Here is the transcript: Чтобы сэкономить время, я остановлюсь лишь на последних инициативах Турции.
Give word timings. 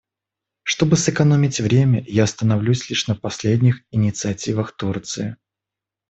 Чтобы 0.63 0.95
сэкономить 0.97 1.59
время, 1.61 2.03
я 2.07 2.23
остановлюсь 2.23 2.89
лишь 2.89 3.07
на 3.07 3.13
последних 3.13 3.83
инициативах 3.91 4.75
Турции. 4.75 5.35